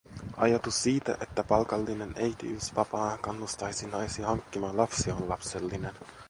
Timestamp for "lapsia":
4.77-5.15